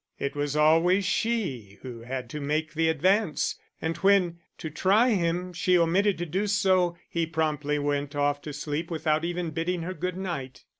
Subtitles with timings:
[0.17, 5.53] It was always she who had to make the advance, and when, to try him,
[5.53, 9.93] she omitted to do so, he promptly went off to sleep without even bidding her
[9.93, 10.63] good night.